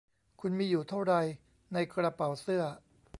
[0.41, 1.13] คุณมีอยู่เท่าไร
[1.73, 2.63] ในกระเป๋าเสื้อ